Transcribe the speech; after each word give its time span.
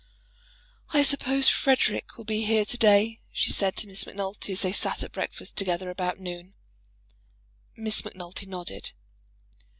"I 0.93 1.03
suppose 1.03 1.47
Frederic 1.47 2.17
will 2.17 2.25
be 2.25 2.43
here 2.43 2.65
to 2.65 2.75
day," 2.79 3.19
she 3.31 3.51
said 3.51 3.75
to 3.75 3.87
Miss 3.87 4.03
Macnulty, 4.07 4.51
as 4.53 4.63
they 4.63 4.73
sat 4.73 5.03
at 5.03 5.11
breakfast 5.11 5.57
together 5.57 5.91
about 5.91 6.17
noon. 6.19 6.55
Miss 7.77 8.03
Macnulty 8.03 8.47
nodded. 8.47 8.93